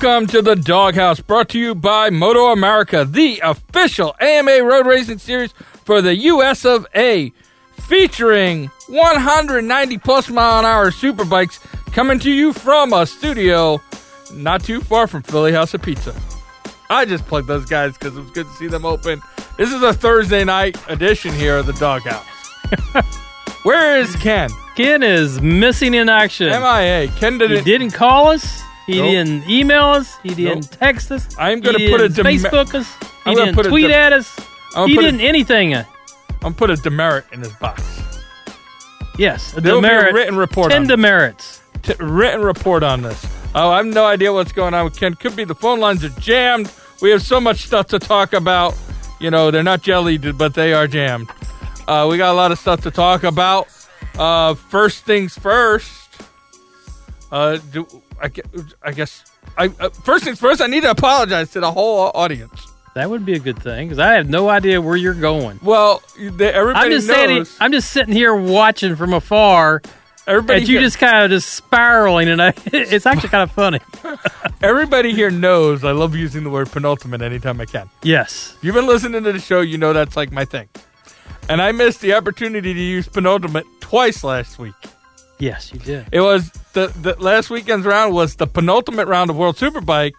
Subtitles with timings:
[0.00, 5.18] Welcome to the DawgHouse, brought to you by Moto America, the official AMA road racing
[5.18, 5.50] series
[5.84, 7.32] for the US of A,
[7.72, 11.58] featuring 190 plus mile an hour superbikes
[11.92, 13.80] coming to you from a studio
[14.32, 16.14] not too far from Philly House of Pizza.
[16.88, 19.20] I just plugged those guys because it was good to see them open.
[19.56, 23.64] This is a Thursday night edition here of the DawgHouse.
[23.64, 24.48] Where is Ken?
[24.76, 26.50] Ken is missing in action.
[26.50, 27.08] MIA.
[27.16, 27.64] Ken He didn't.
[27.64, 28.62] didn't call us.
[28.88, 29.10] He Nope.
[29.10, 30.16] didn't email us.
[30.22, 30.80] He didn't Nope.
[30.80, 31.28] text us.
[31.38, 32.88] I'm gonna put a Facebook us.
[33.24, 34.34] He didn't put a tweet at us.
[34.74, 35.74] I'm he didn't anything.
[35.74, 35.84] I'm
[36.40, 37.82] going to put a demerit in his box.
[39.18, 40.14] Yes, a There'll be a demerit.
[40.14, 40.90] written report Ten on this.
[40.96, 41.60] demerits.
[41.82, 43.26] T- written report on this.
[43.54, 45.14] Oh, I have no idea what's going on with Ken.
[45.14, 46.70] Could be the phone lines are jammed.
[47.02, 48.74] We have so much stuff to talk about.
[49.20, 51.28] You know, they're not jellied, but they are jammed.
[51.88, 53.66] Uh, we got a lot of stuff to talk about.
[54.18, 55.92] Uh, first things first.
[57.32, 57.86] Uh, do,
[58.20, 58.30] I,
[58.82, 59.24] I guess.
[59.56, 62.66] I, uh, first things first, I need to apologize to the whole audience.
[62.94, 65.60] That would be a good thing because I have no idea where you're going.
[65.62, 67.16] Well, they, everybody I'm just knows.
[67.16, 67.46] saying.
[67.60, 69.82] I'm just sitting here watching from afar,
[70.26, 73.52] everybody, and you here, just kind of just spiraling, and I, it's actually kind of
[73.52, 73.80] funny.
[74.62, 77.88] everybody here knows I love using the word penultimate anytime I can.
[78.02, 78.54] Yes.
[78.56, 80.68] If you've been listening to the show, you know that's like my thing.
[81.48, 84.74] And I missed the opportunity to use penultimate twice last week.
[85.38, 86.06] Yes, you did.
[86.12, 90.12] It was the, the last weekend's round was the penultimate round of World Superbike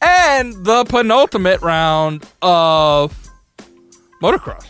[0.00, 3.16] and the penultimate round of
[4.22, 4.66] motocross.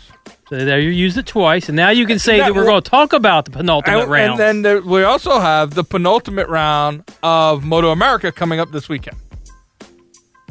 [0.49, 2.81] So there you used it twice, and now you can say Now, that we're going
[2.81, 4.31] to talk about the penultimate round.
[4.31, 8.89] and then there, we also have the penultimate round of Moto America coming up this
[8.89, 9.17] weekend.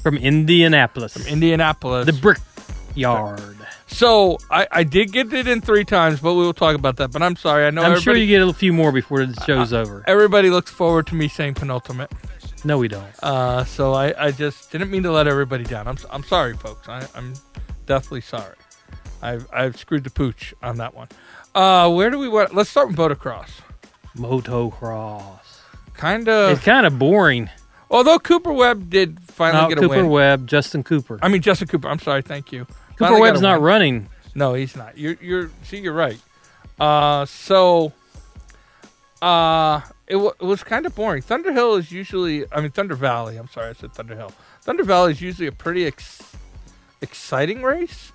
[0.02, 2.06] from Indianapolis, From Indianapolis.
[2.06, 2.38] the brick
[2.94, 3.57] yard.
[3.88, 7.10] So I, I did get it in three times, but we will talk about that.
[7.10, 7.66] But I'm sorry.
[7.66, 10.04] I know I'm sure you get a few more before the show's over.
[10.06, 12.12] everybody looks forward to me saying penultimate.
[12.64, 13.06] No, we don't.
[13.22, 15.86] Uh, so I, I just didn't mean to let everybody down.
[15.86, 16.88] I'm, I'm sorry, folks.
[16.88, 17.34] I, I'm
[17.86, 18.56] definitely sorry.
[19.22, 21.08] I've, I've screwed the pooch on that one.
[21.54, 22.54] Uh, where do we want?
[22.54, 23.48] Let's start with motocross.
[24.16, 25.60] Motocross.
[25.94, 26.52] Kind of.
[26.56, 27.48] It's kind of boring.
[27.90, 29.88] Although Cooper Webb did finally No, get a pen.
[29.88, 30.06] Not Cooper.
[30.08, 31.18] Webb, Justin Cooper.
[31.22, 31.88] I mean Justin Cooper.
[31.88, 32.22] I'm sorry.
[32.22, 32.66] Thank you.
[32.98, 34.08] Cooper Webb's not running.
[34.34, 34.96] No, he's not.
[34.98, 36.18] You're you're see you're right.
[36.78, 37.92] Uh so
[39.20, 41.22] uh it, w- it was kind of boring.
[41.22, 43.36] Thunder Hill is usually I mean Thunder Valley.
[43.36, 44.32] I'm sorry, I said Thunder Hill.
[44.62, 46.36] Thunder Valley is usually a pretty ex-
[47.00, 48.12] exciting race,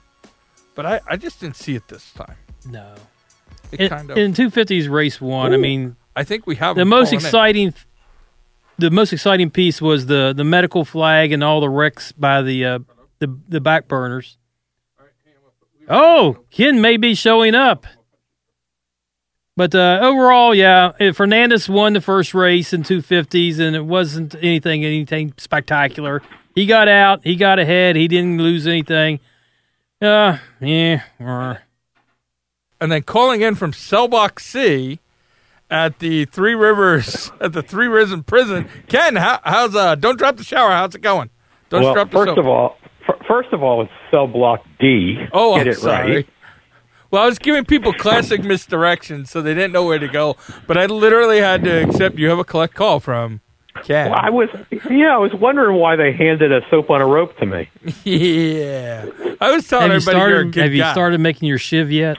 [0.75, 2.35] but I I just didn't see it this time.
[2.69, 2.93] No.
[3.71, 6.85] It In, kind of in 250s race one, I mean, I think we have the
[6.85, 7.25] most pulling in.
[7.25, 7.73] exciting,
[8.77, 12.65] the most exciting piece was the the medical flag and all the wrecks by the
[12.65, 12.79] uh,
[13.19, 14.37] the the back burners.
[15.89, 17.85] Oh, Ken may be showing up.
[19.55, 24.35] But uh, overall, yeah, eh, Ferrandis won the first race in 250s, and it wasn't
[24.35, 26.23] anything anything spectacular.
[26.55, 29.19] He got out, he got ahead, he didn't lose anything.
[30.01, 31.03] Uh, yeah,
[32.83, 34.99] and then calling in from Selbach C
[35.69, 38.67] at the Three Rivers at the Three Rivers prison.
[38.87, 39.95] Ken, how, how's uh?
[39.95, 40.71] Don't drop the shower.
[40.71, 41.29] How's it going?
[41.69, 42.37] Don't well, drop the first soap.
[42.39, 42.82] of all, f-
[43.27, 45.17] first of all, it's cell block D.
[45.33, 46.15] oh, Get I'm it sorry.
[46.15, 46.27] right.
[47.11, 50.35] Well, I was giving people classic misdirections, so they didn't know where to go.
[50.67, 53.41] But I literally had to accept you have a collect call from
[53.83, 54.09] Ken.
[54.09, 54.49] Well, I was,
[54.89, 57.69] yeah, I was wondering why they handed a soap on a rope to me.
[58.03, 59.05] yeah,
[59.39, 60.91] I was telling have you everybody you're a good Have you guy.
[60.93, 62.17] started making your shiv yet?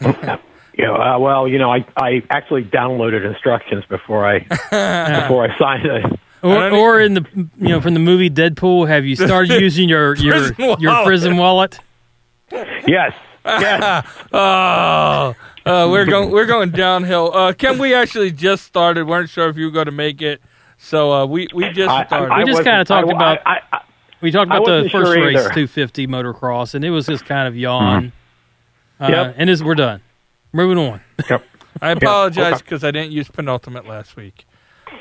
[0.78, 5.84] Yeah, uh, well, you know, I I actually downloaded instructions before I before I signed
[5.84, 6.20] it.
[6.42, 7.26] Or, don't or in the
[7.58, 11.06] you know from the movie Deadpool, have you started using your your Prison your wallet.
[11.06, 11.78] prison wallet?
[12.52, 13.14] Yes,
[13.44, 14.06] yes.
[14.32, 15.34] Oh,
[15.66, 17.30] uh, we're going we're going downhill.
[17.34, 19.04] Uh, Ken, we actually just started.
[19.04, 20.40] We weren't sure if you were going to make it,
[20.78, 22.34] so uh, we we just I, started.
[22.38, 23.80] We just kinda talked I- about- I, I,
[24.22, 25.48] We talked about the first sure race, either.
[25.50, 28.12] 250 motocross, and it was just kind of yawn.
[28.98, 29.34] Uh, Yep.
[29.38, 30.00] And this, we're done.
[30.52, 31.00] Moving on.
[31.28, 31.44] Yep.
[31.80, 32.62] I apologize okay.
[32.64, 34.44] because I didn't use penultimate last week.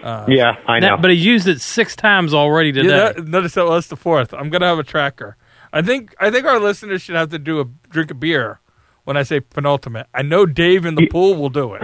[0.03, 0.87] Uh, yeah, I know.
[0.95, 2.89] Now, but he used it six times already today.
[2.89, 4.33] Yeah, that, notice that was the fourth.
[4.33, 5.35] I'm gonna have a tracker.
[5.73, 8.59] I think I think our listeners should have to do a drink a beer
[9.03, 10.07] when I say penultimate.
[10.13, 11.83] I know Dave in the pool will do it.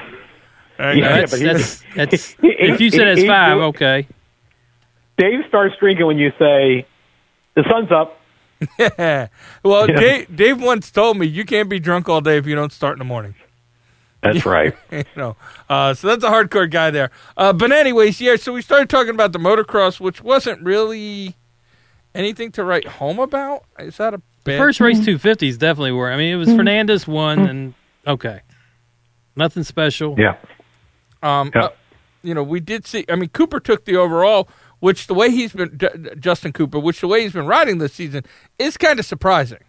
[0.77, 4.07] And Yeah, that's, but that's, that's, if you said it's he- five, he- okay.
[5.17, 6.85] Dave starts drinking when you say
[7.55, 8.19] the sun's up.
[9.63, 9.99] Well, Yeah.
[9.99, 12.93] Dave, Dave once told me you can't be drunk all day if you don't start
[12.93, 13.35] in the morning.
[14.33, 14.75] That's right.
[14.91, 15.35] you know,
[15.69, 17.11] uh, so that's a hardcore guy there.
[17.37, 18.35] Uh, but anyways, yeah.
[18.35, 21.35] So we started talking about the motocross, which wasn't really
[22.13, 23.63] anything to write home about.
[23.79, 24.57] Is that a bad?
[24.57, 26.11] First race 250s definitely were.
[26.11, 27.73] I mean, it was Ferrandis won, and
[28.07, 28.41] okay.
[29.35, 30.15] Nothing special.
[30.17, 30.37] Yeah.
[31.21, 31.65] Um, Yeah.
[31.65, 31.69] uh,
[32.23, 33.05] you know, we did see.
[33.09, 34.47] I mean, Cooper took the overall,
[34.79, 35.77] which the way he's been
[36.19, 38.23] Justin Cooper, which the way he's been riding this season
[38.57, 39.59] is kind of surprising.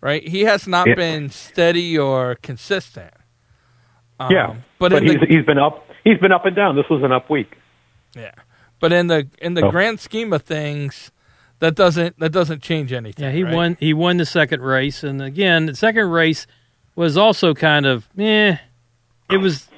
[0.00, 0.26] Right?
[0.26, 0.94] He has not Yeah.
[0.96, 3.12] been steady or consistent.
[4.26, 5.86] Um, yeah, but, but he's the, he's been up.
[6.04, 6.76] He's been up and down.
[6.76, 7.56] This was an up week.
[8.14, 8.32] yeah,
[8.80, 9.70] but in the in the Oh.
[9.70, 11.10] grand scheme of things,
[11.60, 13.24] that doesn't that doesn't change anything.
[13.24, 13.54] Yeah, he right?
[13.54, 13.76] won.
[13.80, 16.46] He won the second race, and again, the second race
[16.94, 18.56] was also kind of eh.
[19.30, 19.68] It was.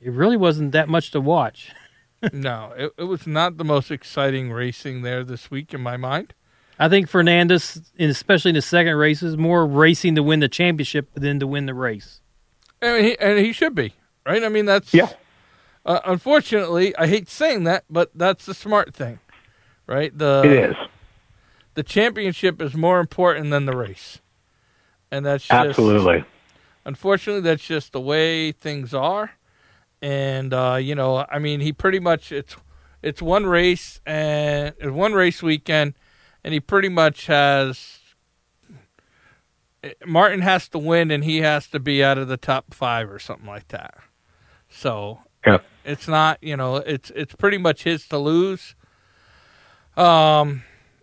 [0.00, 1.70] It really wasn't that much to watch.
[2.32, 6.34] no, it, it was not the most exciting racing there this week in my mind.
[6.78, 11.10] I think Ferrandis, especially in the second race, is more racing to win the championship
[11.14, 12.20] than to win the race.
[12.82, 13.94] I mean, he, and he should be
[14.26, 14.42] right.
[14.42, 15.10] I mean, that's Yeah.
[15.84, 19.18] Uh, unfortunately, I hate saying that, but that's the smart thing,
[19.86, 20.16] right?
[20.16, 20.76] The it is
[21.74, 24.20] the championship is more important than the race,
[25.10, 26.24] and that's just, absolutely.
[26.84, 29.32] Unfortunately, that's just the way things are,
[30.02, 32.56] and uh, you know, I mean, he pretty much it's
[33.02, 35.94] it's one race and it's one race weekend,
[36.44, 37.99] and he pretty much has.
[40.06, 43.18] Martin has to win, and he has to be out of the top five or
[43.18, 43.94] something like that.
[44.68, 45.58] So Yeah.
[45.84, 48.74] it's not, you know, it's it's pretty much his to lose.
[49.96, 50.62] Um,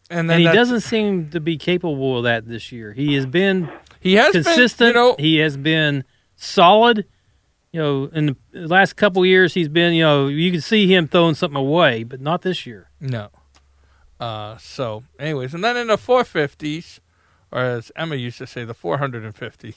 [0.10, 2.94] and then And he doesn't seem to be capable of that this year.
[2.94, 3.70] He has been
[4.00, 4.94] he has consistent.
[4.94, 6.04] Been, you know, he has been
[6.36, 7.06] solid.
[7.74, 9.94] You know, in the last couple years, he's been.
[9.94, 12.90] You know, you can see him throwing something away, but not this year.
[13.02, 13.30] No.
[14.20, 17.00] Uh, so, anyways, and then in the 450s,
[17.52, 19.76] or as Emma used to say, the 450s.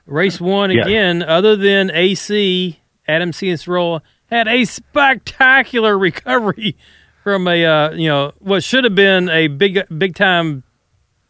[0.06, 0.82] Race one Yeah.
[0.82, 1.22] again.
[1.22, 6.76] Other than AC, Adam Cianciarulo had a spectacular recovery
[7.22, 10.62] from a uh, you know what should have been a big big time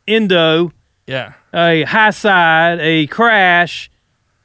[0.08, 0.72] endo,
[1.06, 1.34] Yeah.
[1.52, 3.90] a high side, a crash.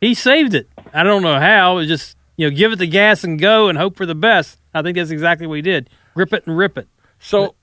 [0.01, 0.67] He saved it.
[0.93, 1.77] I don't know how.
[1.77, 4.59] It just you know give it the gas and go and hope for the best.
[4.73, 5.89] I think that's exactly what he did.
[6.15, 6.87] Grip it and rip it.
[7.19, 7.55] So,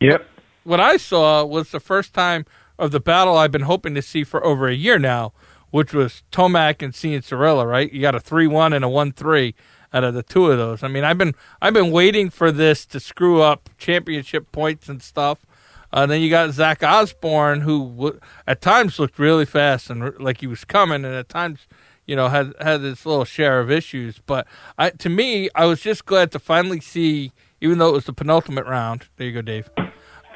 [0.00, 0.26] Yep.
[0.64, 2.44] what I saw was the first time
[2.78, 5.32] of the battle I've been hoping to see for over a year now,
[5.70, 7.92] which was Tomac and Cianciarulo, right?
[7.92, 9.54] You got a 3-1 and a 1-3
[9.92, 10.82] out of the two of those.
[10.82, 15.02] I mean, I've been I've been waiting for this to screw up championship points and
[15.02, 15.46] stuff.
[15.92, 20.14] Uh, then you got Zach Osborne, who w- at times looked really fast and r-
[20.18, 21.66] like he was coming, and at times,
[22.06, 24.20] you know, had had his little share of issues.
[24.26, 24.46] But
[24.76, 27.32] I, to me, I was just glad to finally see,
[27.62, 29.08] even though it was the penultimate round.
[29.16, 29.70] There you go, Dave.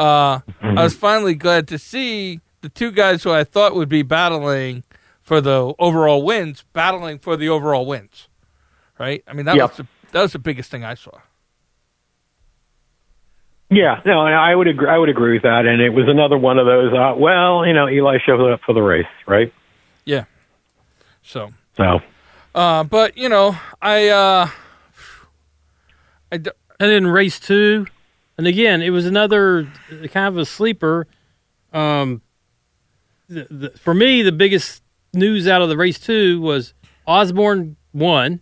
[0.02, 4.02] Uh, I was finally glad to see the two guys who I thought would be
[4.02, 4.82] battling
[5.20, 8.28] for the overall wins, battling for the overall wins.
[8.99, 9.22] Right?
[9.28, 9.70] I mean, that Yep.
[9.70, 11.12] was the, that was the biggest thing I saw.
[13.70, 14.88] Yeah, no, I would agree.
[14.88, 15.64] I would agree with that.
[15.66, 16.93] And it was another one of those.
[16.93, 19.52] Uh, well, you know, Eli showed up for the race, right?
[20.04, 20.25] Yeah.
[21.22, 22.00] So, So
[22.54, 24.49] uh, but you know, I, uh,
[26.31, 27.87] I d- And then race two,
[28.38, 29.69] and again, it was another
[30.11, 31.06] kind of a sleeper.
[31.73, 32.23] Um,
[33.29, 34.82] the, the, for me, the biggest
[35.14, 36.75] news out of the race two was
[37.06, 38.40] Osborne won,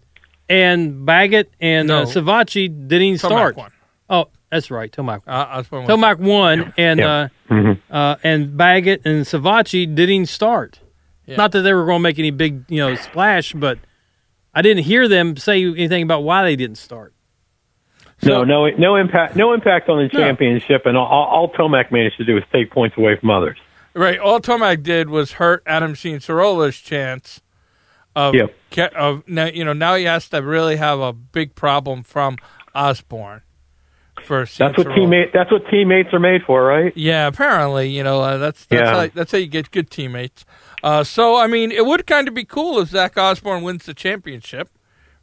[0.48, 2.02] and Baggett and No.
[2.02, 3.56] uh, Savatgy didn't even Tomac start.
[3.56, 3.70] won.
[4.08, 5.22] Oh, that's right, Tomac.
[5.26, 7.06] Uh, Osborne Tomac won, and Yeah.
[7.08, 7.78] uh, mhm.
[7.90, 10.80] uh, and Baggett and Savatgy didn't even start.
[11.26, 11.36] Yeah.
[11.36, 13.78] Not that they were going to make any big, you know, splash, but
[14.52, 17.14] I didn't hear them say anything about why they didn't start.
[18.22, 19.36] No, no, no impact.
[19.36, 20.20] No impact on the No.
[20.20, 20.86] championship.
[20.86, 23.58] And all, all Tomac managed to do was take points away from others.
[23.94, 24.18] Right.
[24.18, 27.40] All Tomac did was hurt Adam Cianciarulo's chance
[28.14, 28.94] of, Yep.
[28.94, 32.36] of now, you know, now he has to really have a big problem from
[32.74, 33.42] Osborne
[34.24, 35.32] for That's what teammate.
[35.32, 36.92] That's what teammates are made for, right?
[36.94, 38.94] Yeah, apparently, you know, uh, that's that's, Yeah.
[38.94, 40.44] how, that's how you get good teammates.
[40.82, 43.94] Uh, so, I mean, it would kind of be cool if Zach Osborne wins the
[43.94, 44.68] championship,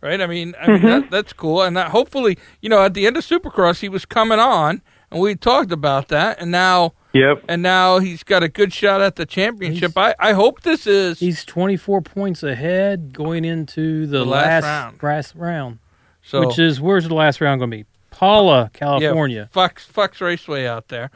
[0.01, 0.20] right?
[0.22, 0.88] I mean, I mean Mm-hmm.
[0.88, 4.06] that, that's cool, and that hopefully, you know, at the end of Supercross, he was
[4.06, 7.46] coming on, and we talked about that, and now, Yep.
[7.48, 9.98] and now he's got a good shot at the championship.
[9.98, 14.63] I, I hope this is He's 24 points ahead going into the, The last last,
[14.63, 15.04] round.
[15.04, 15.80] last round,
[16.22, 17.86] so which is where's the last round going to be?
[18.12, 19.42] Pala, California.
[19.42, 21.10] Yeah, Fox Fox Raceway out there.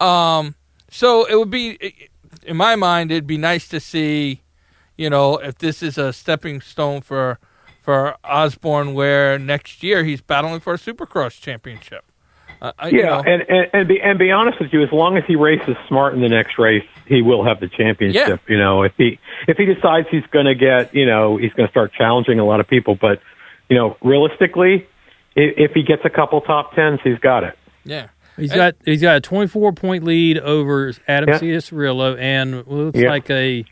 [0.00, 0.54] Um,
[0.90, 2.08] so it would be,
[2.44, 4.42] in my mind, it'd be nice to see,
[4.96, 7.38] you know, if this is a stepping stone for
[7.84, 12.02] for Osborne, where next year he's battling for a Supercross championship.
[12.62, 14.90] Uh, I- you Yeah, know, and and and be, and be honest with you, as
[14.90, 18.40] long as he races smart in the next race, he will have the championship.
[18.48, 18.54] Yeah.
[18.54, 21.66] You know, if he if he decides he's going to get, you know, he's going
[21.66, 22.94] to start challenging a lot of people.
[22.94, 23.20] But
[23.68, 24.86] you know, realistically,
[25.36, 27.58] if, if he gets a couple top tens, he's got it.
[27.84, 28.08] yeah.
[28.36, 28.56] He's Hey.
[28.56, 31.38] got he's got a 24 point lead over Adam Yeah.
[31.38, 33.10] Cianciarulo and what looks Yeah.
[33.10, 33.64] like a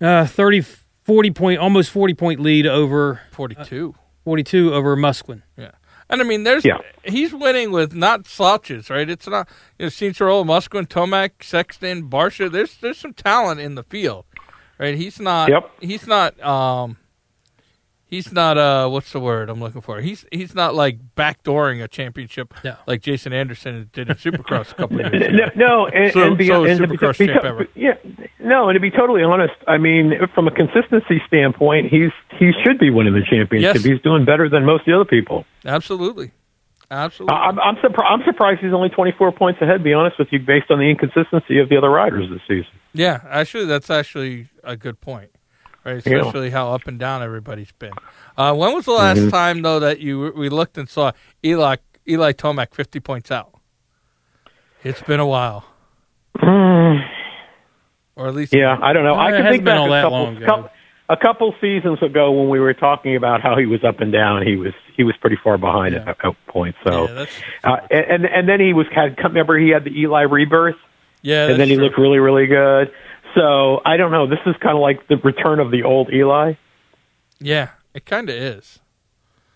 [0.00, 0.64] uh, 30
[1.04, 3.94] 40 point almost 40 point lead over 42.
[4.24, 5.42] 42 over Musquin.
[5.56, 5.70] Yeah.
[6.10, 6.78] And I mean, there's Yeah.
[7.04, 9.08] he's winning with not slouches, right?
[9.08, 12.50] It's not you know, Cianciarulo, Musquin, Tomac, Sexton, Barcia.
[12.50, 14.24] There's there's some talent in the field,
[14.78, 14.94] right?
[14.96, 15.48] He's not.
[15.50, 15.70] Yep.
[15.80, 16.38] He's not.
[16.42, 16.98] Um.
[18.14, 18.56] He's not.
[18.58, 18.88] Uh.
[18.88, 20.00] What's the word I'm looking for?
[20.00, 22.76] He's he's not like backdooring a championship No.
[22.86, 25.48] like Jason Anderson did in Supercross a couple of years ago.
[25.56, 27.66] No, no and, So- and, be, so and to be, Supercross be- ever.
[27.74, 27.94] yeah,
[28.38, 32.78] no, and to be totally honest, I mean, from a consistency standpoint, he's he should
[32.78, 33.74] be winning the championship.
[33.74, 33.84] Yes.
[33.84, 35.44] He's doing better than most of the other people.
[35.64, 36.30] Absolutely.
[36.90, 37.34] Absolutely.
[37.36, 39.78] I'm I'm, surpri- I'm surprised he's only 24 points ahead.
[39.78, 42.70] To be honest with you, based on the inconsistency of the other riders this season.
[42.92, 45.30] Yeah, actually, that's actually a good point,
[45.84, 46.04] right?
[46.06, 46.18] Yeah.
[46.18, 47.92] Especially how up and down everybody's been.
[48.36, 49.28] Uh, when was the last Mm-hmm.
[49.30, 51.12] time though that you we looked and saw
[51.44, 51.76] Eli
[52.08, 53.50] Eli Tomac fifty points out?
[54.82, 55.64] It's been a while,
[58.16, 59.14] or at least Yeah, I don't know.
[59.14, 60.70] I can think been back all a that couple, couple
[61.08, 64.46] a couple seasons ago when we were talking about how he was up and down.
[64.46, 66.10] He was he was pretty far behind Yeah.
[66.10, 66.78] at, at points.
[66.86, 67.08] So.
[67.08, 67.26] Yeah,
[67.64, 70.76] Uh, and and then he was had remember he had the Eli rebirth,
[71.22, 71.48] yeah.
[71.48, 71.84] and then he true.
[71.84, 72.92] looked really really good.
[73.34, 74.26] So I don't know.
[74.26, 76.54] This is kind of like the return of the old Eli.
[77.40, 78.78] Yeah, it kind of is.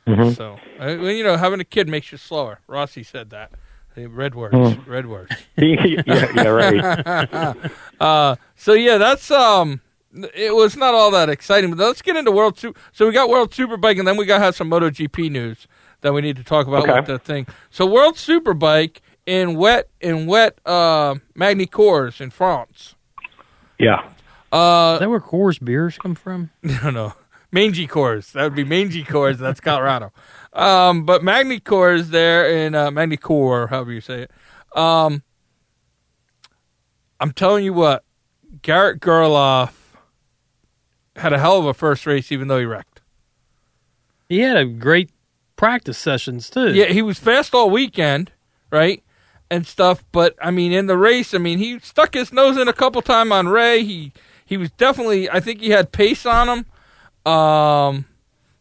[0.06, 0.34] Mhm.
[0.36, 0.58] So,
[1.06, 2.60] you know, having a kid makes you slower.
[2.66, 3.52] Rossi said that.
[3.96, 4.88] Red words, Hmm.
[4.90, 5.32] red words.
[5.56, 7.56] yeah, yeah, right.
[8.00, 9.80] Uh, so yeah, that's um,
[10.34, 11.70] it was not all that exciting.
[11.74, 12.78] But let's get into World Super.
[12.92, 15.66] So we got World Superbike, and then we got to have some MotoGP news
[16.02, 16.94] that we need to talk about Okay.
[16.94, 17.48] with the thing.
[17.70, 22.94] So World Superbike in wet in wet uh, Magny Cours in France.
[23.78, 24.08] Yeah.
[24.50, 26.50] Uh, Is that where Coors beers come from?
[26.62, 27.12] no, no,
[27.52, 28.32] Mangy Cours.
[28.32, 29.38] That would be Mangy Cours.
[29.38, 30.12] That's Colorado.
[30.52, 34.30] Um, but Magny Cours there in uh, Magny Cours, however you say it.
[34.76, 35.22] Um,
[37.20, 38.04] I'm telling you what,
[38.62, 39.72] Garrett Gerloff
[41.16, 43.00] had a hell of a first race, even though he wrecked.
[44.28, 45.10] He had a great
[45.56, 46.72] practice sessions too.
[46.72, 48.32] Yeah, he was fast all weekend,
[48.70, 49.02] right?
[49.50, 52.68] And stuff, but I mean, in the race, I mean, he stuck his nose in
[52.68, 53.82] a couple time on Rea.
[53.82, 54.12] He
[54.44, 57.32] he was definitely, I think he had pace on him.
[57.32, 58.04] Um,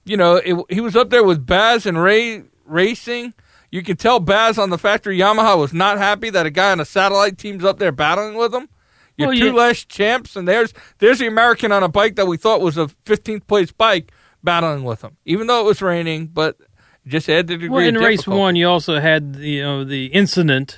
[0.06, 3.34] you know, it, he was up there with Baz and Rea racing.
[3.72, 6.80] You could tell Baz on the factory Yamaha was not happy that a guy on
[6.80, 8.70] a satellite team's up there battling with him.
[9.18, 9.52] You're Well, two yeah.
[9.54, 12.88] less champs, and there's there's the American on a bike that we thought was a
[13.06, 14.12] 15th place bike
[14.44, 16.58] battling with him, even though it was raining, but
[17.08, 18.40] just added a degree Well, in race difficulty.
[18.40, 20.78] one, you also had the, you know the incident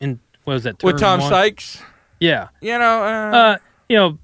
[0.00, 1.28] in what was that with Tom one?
[1.30, 1.82] Sykes.
[2.20, 3.56] Yeah, You know, uh, uh,
[3.88, 4.18] you know,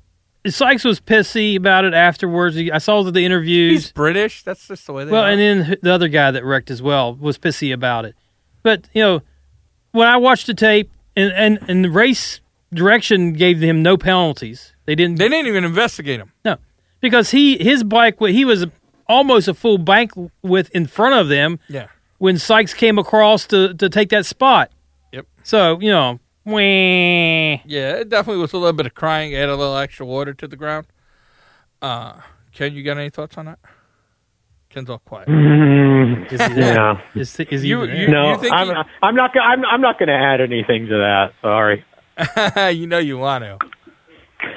[0.46, 2.56] Sykes was pissy about it afterwards.
[2.56, 3.72] I saw the interviews.
[3.86, 3.92] he's.
[3.92, 4.44] British.
[4.44, 5.30] That's just the way they Well, are.
[5.30, 8.14] and then the other guy that wrecked as well was pissy about it.
[8.62, 9.22] But you know,
[9.92, 12.40] when I watched the tape and and, and the race
[12.72, 14.74] direction gave him no penalties.
[14.86, 15.18] They didn't.
[15.18, 16.32] they didn't even investigate him.
[16.44, 16.56] No,
[17.00, 18.66] because he his bike he was
[19.08, 20.12] almost a full bank
[20.42, 21.86] width in front of them Yeah.
[22.18, 24.70] when Sykes came across to to take that spot.
[25.12, 25.26] Yep.
[25.42, 26.58] So you know, wah.
[27.66, 29.34] Yeah, it definitely was a little bit of crying.
[29.34, 30.86] Add a little extra water to the ground.
[31.80, 32.14] Uh,
[32.52, 33.58] Ken, you got any thoughts on that?
[34.70, 35.28] Ken's all quiet.
[35.28, 37.00] Mm, Is yeah.
[37.14, 39.30] Is, is You- you- No, think I'm, he- I'm not.
[39.40, 41.32] I'm, I'm not going to add anything to that.
[41.40, 41.84] Sorry.
[42.74, 43.56] you know you want to.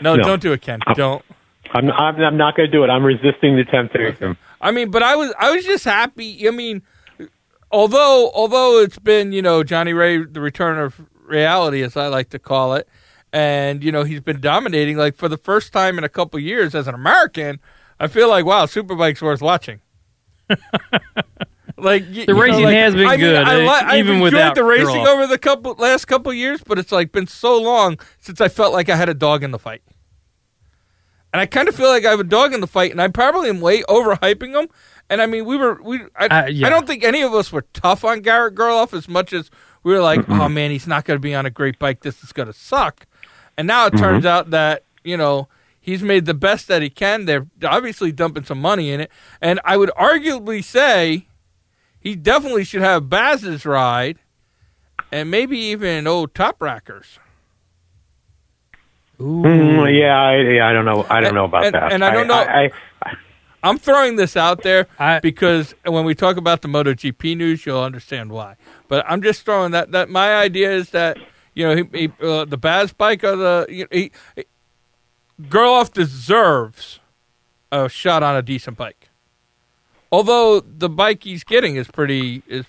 [0.01, 0.24] No, No.
[0.24, 0.79] don't do it, Ken.
[0.96, 1.24] Don't.
[1.73, 1.89] I'm.
[1.91, 2.87] I'm, I'm not going to do it.
[2.89, 4.37] I'm resisting the temptation.
[4.59, 6.47] I mean, but I was I was just happy.
[6.47, 6.81] I mean,
[7.71, 12.29] although although it's been you know Johnny Rea the return of reality as I like
[12.31, 12.87] to call it,
[13.33, 16.75] and you know he's been dominating like for the first time in a couple years
[16.75, 17.59] as an American.
[17.99, 19.79] I feel like wow, Superbike's worth watching.
[21.77, 24.07] like y- you know, racing like, has been I mean, good, I uh, li- I've
[24.07, 25.07] enjoyed without the racing Gerloff.
[25.07, 28.73] over the couple last couple years, but it's like been so long since I felt
[28.73, 29.81] like I had a dog in the fight.
[31.33, 33.07] And I kind of feel like I have a dog in the fight, and I
[33.07, 34.67] probably am way overhyping him.
[35.09, 36.01] And I mean, we were we.
[36.15, 36.67] I, Uh, yeah.
[36.67, 39.50] I don't think any of us were tough on Garrett Gerloff as much as
[39.83, 42.01] we were like, oh man, he's not going to be on a great bike.
[42.01, 43.05] This is going to suck.
[43.57, 45.47] And now it turns out that you know
[45.79, 47.25] he's made the best that he can.
[47.25, 49.11] They're obviously dumping some money in it,
[49.41, 51.27] and I would arguably say
[52.00, 54.19] he definitely should have Baz's ride,
[55.11, 57.19] and maybe even old Top Rackers.
[59.21, 59.43] Ooh.
[59.43, 61.05] Mm, yeah, I, yeah, I don't know.
[61.09, 61.91] I don't know about And- that.
[61.93, 62.71] and I don't know- I,
[63.03, 63.15] I,
[63.63, 67.83] I'm throwing this out there I- because when we talk about the MotoGP news, you'll
[67.83, 68.55] understand why.
[68.87, 69.91] But I'm just throwing that.
[69.91, 71.17] That my idea is that
[71.53, 74.45] you know he, he, uh, the Baz bike or the you know, he, he,
[75.43, 76.99] Gerloff deserves
[77.71, 79.09] a shot on a decent bike.
[80.11, 82.65] Although the bike he's getting is pretty is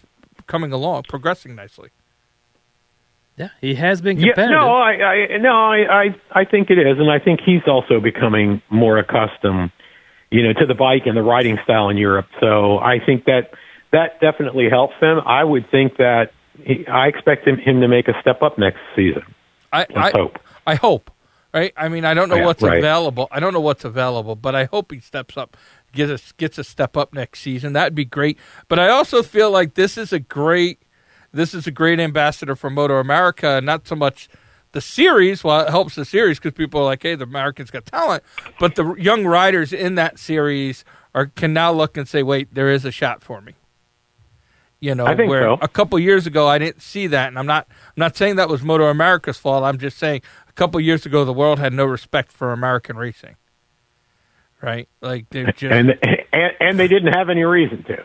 [0.46, 1.88] coming along, progressing nicely.
[3.36, 6.98] Yeah, he has been yeah, no, I, I, no, I, I, I think it is,
[6.98, 9.72] and I think he's also becoming more accustomed,
[10.30, 12.26] you know, to the bike and the riding style in Europe.
[12.40, 13.50] So I think that
[13.90, 15.18] that definitely helps him.
[15.24, 18.80] I would think that he, I expect him, him to make a step up next
[18.94, 19.22] season.
[19.72, 20.38] I I hope.
[20.66, 21.10] I hope.
[21.54, 21.72] Right?
[21.76, 22.78] I mean, I don't know Yeah, what's right.
[22.78, 23.28] available.
[23.30, 25.56] I don't know what's available, but I hope he steps up,
[25.92, 27.74] gets a, gets a step up next season.
[27.74, 28.38] That'd be great.
[28.68, 30.78] But I also feel like this is a great
[31.32, 33.60] this is a great ambassador for Moto America.
[33.62, 34.28] Not so much
[34.72, 37.84] the series, well, it helps the series because people are like, hey, the Americans got
[37.86, 38.22] talent,
[38.58, 40.84] but the young riders in that series
[41.14, 43.52] are can now look and say, wait, there is a shot for me.
[44.80, 45.58] You know, I think where so.
[45.62, 48.48] a couple years ago I didn't see that, and I'm not I'm not saying that
[48.48, 49.62] was Moto America's fault.
[49.62, 53.36] I'm just saying a couple years ago the world had no respect for American racing,
[54.60, 54.88] right?
[55.00, 55.98] Like they just And,
[56.32, 58.04] and and they didn't have any reason to.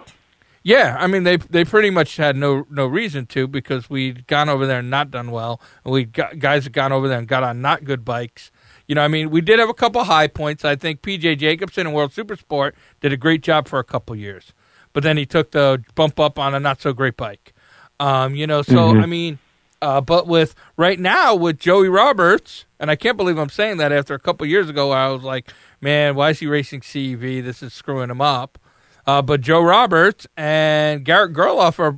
[0.68, 4.50] Yeah, I mean they they pretty much had no no reason to because we'd gone
[4.50, 7.26] over there and not done well, and we got guys had gone over there and
[7.26, 8.52] got on not good bikes.
[8.86, 10.66] You know, I mean, we did have a couple high points.
[10.66, 14.52] I think PJ Jacobsen and World Supersport did a great job for a couple years,
[14.92, 17.54] but then he took the bump up on a not so great bike.
[18.02, 19.40] Um, you know, so I mean,
[19.82, 23.94] uh, but with right now with Joey Roberts, and I can't believe I'm saying that
[23.94, 27.42] after a couple years ago, I was like, man, why is he racing CEV?
[27.42, 28.60] This is screwing him up.
[29.08, 31.98] Uh, but Joe Roberts and Garrett Gerloff are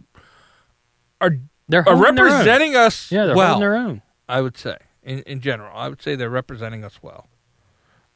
[1.19, 1.37] are
[1.67, 2.31] They're are holding their own.
[2.31, 3.47] representing us Yeah, they're well.
[3.55, 4.01] holding their own.
[4.29, 7.27] I would say in in general, I would say they're representing us well.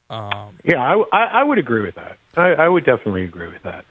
[0.09, 2.17] Um, Yeah, I, I, I would agree with that.
[2.35, 3.83] I, I would definitely agree with that.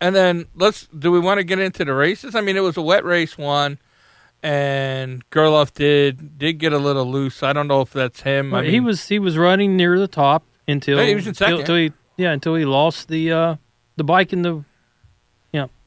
[0.00, 2.34] and then let's do we want to get into the races?
[2.34, 3.78] I mean, it was a wet race one,
[4.42, 7.42] and Gerloff did did get a little loose.
[7.42, 8.52] I don't know if that's him.
[8.52, 11.34] I mean, he was he was running near the top until Yeah, he was in
[11.34, 11.60] second.
[11.60, 13.56] Until he, yeah, until he lost the uh,
[14.02, 14.64] the bike in the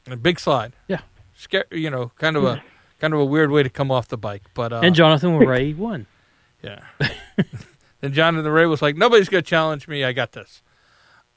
[0.08, 0.72] a big slide.
[0.88, 1.00] Yeah.
[1.34, 2.62] Scare, you know, kind of a
[3.00, 5.74] kind of a weird way to come off the bike, but uh, and Jonathan Rea
[5.74, 6.06] won.
[6.62, 6.80] Yeah.
[8.00, 10.02] then Jonathan Rea was like, "Nobody's going to challenge me.
[10.04, 10.62] I got this."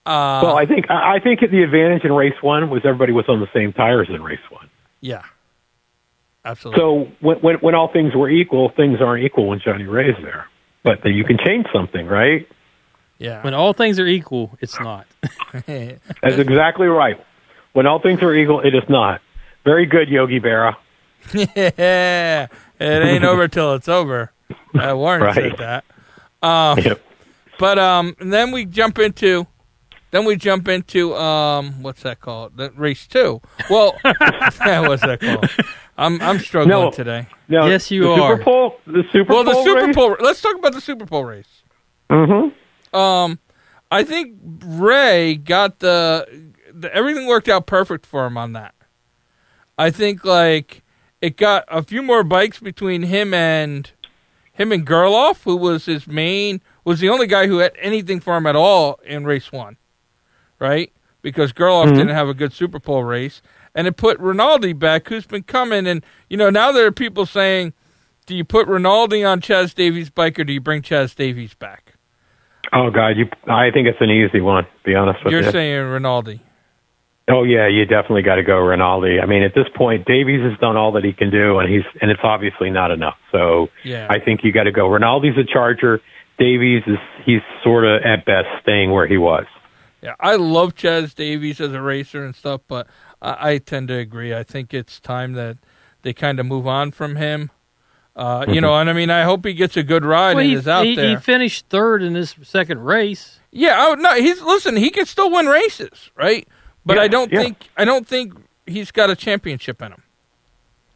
[0.05, 3.25] Uh, well, I think I I think the advantage in race one was everybody was
[3.27, 4.69] on the same tires in race one.
[5.01, 5.23] yeah,
[6.45, 6.79] absolutely.
[6.79, 10.47] So when, when when all things were equal, things aren't equal when Johnny Rea's there.
[10.83, 12.47] But then you can change something, right?
[13.19, 15.05] Yeah, When all things are equal, it's not.
[15.67, 15.99] That's
[16.39, 17.23] exactly right.
[17.73, 19.21] When all things are equal, it is not.
[19.65, 20.75] Very good, Yogi Berra.
[21.33, 22.47] yeah,
[22.79, 24.31] it ain't over till it's over.
[24.73, 25.35] Uh, Warren Right.
[25.35, 25.83] said that.
[26.41, 27.01] Um, Yep.
[27.59, 29.45] But um, and then we jump into,
[30.11, 32.55] then we jump into um, what's that called?
[32.55, 33.41] The race two.
[33.69, 35.49] Well, what's that called?
[35.97, 36.91] I'm I'm struggling No.
[36.91, 37.27] today.
[37.49, 38.37] Now, Yes, you the are.
[38.37, 39.95] Super Bowl, the Super Well, the Bowl Super race?
[39.95, 40.15] Bowl.
[40.21, 41.63] Let's talk about the Super Bowl race.
[42.09, 42.55] Mm-hmm.
[42.93, 43.39] Um,
[43.91, 48.75] I think Rea got the, the everything worked out perfect for him on that.
[49.77, 50.83] I think like
[51.21, 53.91] it got a few more bikes between him and
[54.51, 58.35] him and Gerloff, who was his main was the only guy who had anything for
[58.35, 59.77] him at all in race one,
[60.59, 60.91] right?
[61.21, 63.41] Because Gerloff didn't have a good Super Bowl race,
[63.75, 67.25] and it put Rinaldi back, who's been coming, and you know now there are people
[67.25, 67.73] saying,
[68.25, 71.88] do you put Rinaldi on Chaz Davies' bike or do you bring Chaz Davies back?
[72.73, 73.25] Oh God, you.
[73.47, 74.63] I think it's an easy one.
[74.65, 75.51] To be honest with You're you.
[75.51, 76.41] saying Rinaldi.
[77.31, 79.19] Oh yeah, you definitely got to go Rinaldi.
[79.21, 81.83] I mean, at this point, Davies has done all that he can do, and he's
[82.01, 83.17] and it's obviously not enough.
[83.31, 84.07] So Yeah.
[84.09, 84.87] I think you got to go.
[84.87, 86.01] Rinaldi's a Charger.
[86.39, 89.45] Davies is he's sort of at best staying where he was.
[90.01, 92.87] Yeah, I love Chaz Davies as a racer and stuff, but
[93.21, 94.33] I, I tend to agree.
[94.33, 95.57] I think it's time that
[96.03, 97.51] they kind of move on from him.
[98.15, 100.49] Uh, You know, and I mean, I hope he gets a good ride well, and
[100.49, 101.09] he, is out he, there.
[101.09, 103.39] he finished third in this second race.
[103.51, 104.75] yeah, oh, no, he's listen.
[104.75, 106.47] He can still win races, right?
[106.85, 107.41] But Yeah, I don't yeah.
[107.41, 108.33] think I don't think
[108.65, 110.03] he's got a championship in him.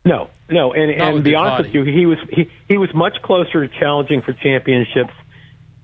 [0.06, 1.80] No, no, and Not and to be honest Ducati.
[1.80, 5.14] with you, he was he he was much closer to challenging for championships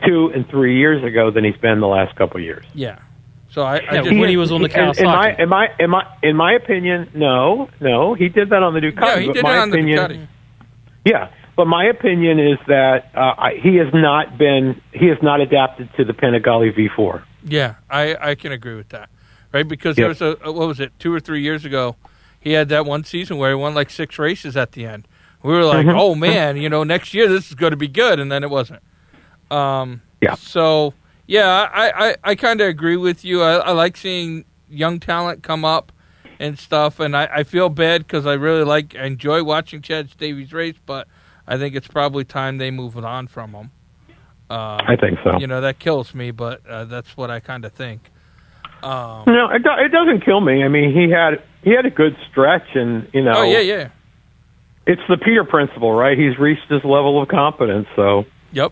[0.05, 2.65] two and three years ago than he's been the last couple of years.
[2.73, 2.99] Yeah.
[3.49, 5.39] So I, I Yeah, just when he was on the in, in my Kawasaki.
[5.39, 9.01] in my in my in my opinion, no, no, he did that on the Ducati.
[9.07, 10.27] yeah he did it my on opinion, the Ducati.
[11.05, 15.89] Yeah, but my opinion is that uh, he has not been he has not adapted
[15.97, 17.23] to the Panigale V4.
[17.43, 19.09] Yeah, I, I can agree with that.
[19.51, 19.67] Right?
[19.67, 20.01] Because Yep.
[20.03, 21.95] there was a, a- what was it, two or three years ago,
[22.39, 25.07] he had that one season where he won like six races at the end.
[25.41, 25.97] We were like, Mm-hmm.
[25.97, 28.49] oh man, you know, next year this is going to be good, and then it
[28.49, 28.81] wasn't.
[29.49, 30.35] Um, Yeah.
[30.35, 30.93] So
[31.27, 33.41] yeah, I I, I kind of agree with you.
[33.41, 35.91] I, I like seeing young talent come up
[36.39, 40.15] and stuff, and I, I feel bad because I really like I enjoy watching Chaz
[40.15, 41.07] Davies race, but
[41.47, 43.71] I think it's probably time they move on from him.
[44.49, 45.37] Uh, I think so.
[45.39, 48.09] you know that kills me, but uh, that's what I kind of think.
[48.81, 50.63] Um, No, it, do- it doesn't kill me.
[50.63, 53.89] I mean, he had he had a good stretch, and you know, oh yeah, yeah,
[54.87, 56.17] it's the Peter principle, right?
[56.17, 58.71] He's reached his level of competence, so yep,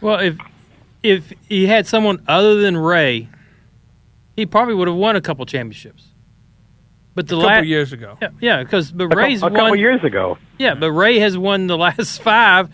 [0.00, 0.36] Well, if
[1.02, 3.28] if he had someone other than Rea,
[4.34, 6.08] he probably would have won a couple championships.
[7.16, 8.16] But the a couple last years ago.
[8.22, 10.38] yeah, yeah, because but A, cou- Rea's a couple years ago.
[10.58, 12.68] Yeah, but Rea has won the last five,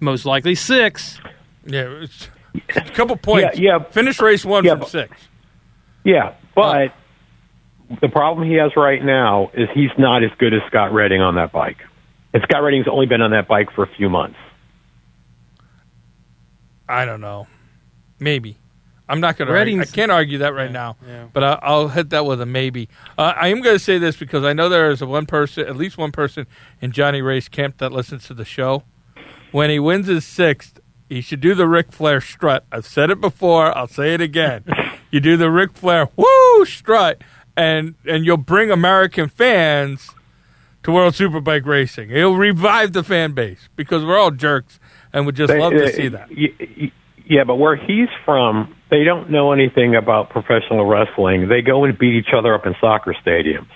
[0.00, 1.18] most likely six.
[1.64, 2.28] Yeah, it's,
[2.76, 3.58] a couple points.
[3.58, 3.84] Yeah, yeah.
[3.90, 5.16] Finish race one Yeah, from but- six.
[6.04, 6.88] Yeah, but
[7.90, 11.20] uh, the problem he has right now is he's not as good as Scott Redding
[11.20, 11.78] on that bike.
[12.34, 14.36] And Scott Redding's only been on that bike for a few months.
[16.88, 17.46] I don't know.
[18.18, 18.56] Maybe.
[19.10, 19.80] I'm not going to.
[19.80, 20.96] I can't argue that right now.
[21.06, 21.26] yeah.
[21.32, 22.88] But I, I'll hit that with a maybe.
[23.18, 25.66] Uh, I am going to say this because I know there is a one person,
[25.66, 26.46] at least one person
[26.80, 28.84] in Johnny Rea's camp that listens to the show.
[29.52, 32.64] When he wins his sixth, he should do the Ric Flair strut.
[32.70, 33.76] I've said it before.
[33.76, 34.64] I'll say it again.
[35.10, 37.22] you do the Ric Flair woo strut,
[37.56, 40.10] and and you'll bring American fans
[40.84, 42.10] to World Superbike racing.
[42.10, 44.78] It'll revive the fan base because we're all jerks
[45.12, 46.28] and would just They- love to uh, see that.
[46.30, 46.92] y- y-
[47.26, 51.48] Yeah, but where he's from, they don't know anything about professional wrestling.
[51.48, 53.68] They go and beat each other up in soccer stadiums.